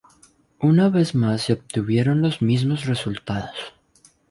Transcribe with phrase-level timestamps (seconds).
[0.61, 3.75] Una vez más se obtuvieron los mismos resultados.